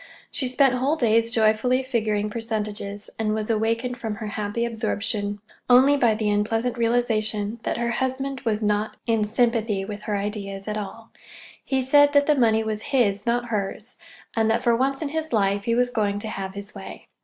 [0.31, 5.39] She spent whole days joyfully figuring percentages, and was awakened from her happy absorption
[5.69, 10.67] only by the unpleasant realization that her husband was not in sympathy with her ideas
[10.67, 11.11] at all.
[11.63, 13.97] He said that the money was his, not hers,
[14.35, 17.07] and that, for once in his life, he was going to have his way.